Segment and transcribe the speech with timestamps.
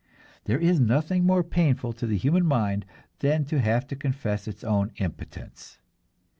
[0.45, 2.87] There is nothing more painful to the human mind
[3.19, 5.77] than to have to confess its own impotence.